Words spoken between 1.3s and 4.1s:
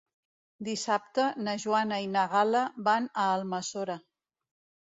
na Joana i na Gal·la van a Almassora.